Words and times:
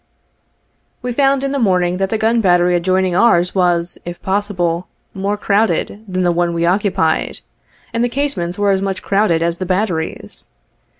We 1.03 1.13
found 1.13 1.43
in 1.43 1.51
the 1.51 1.59
morning 1.59 1.97
that 1.97 2.09
the 2.09 2.17
gun 2.17 2.41
battery 2.41 2.73
adjoining 2.75 3.13
ours 3.13 3.53
was, 3.53 3.99
if 4.03 4.19
possible, 4.23 4.87
more 5.13 5.37
crowded 5.37 6.03
than 6.07 6.23
the 6.23 6.31
one 6.31 6.55
we 6.55 6.65
oc 6.65 6.81
cupied, 6.81 7.41
and 7.93 8.03
the 8.03 8.09
casemates 8.09 8.57
were 8.57 8.71
as 8.71 8.81
much 8.81 9.03
crowded 9.03 9.43
as 9.43 9.57
the 9.57 9.65
batteries. 9.67 10.47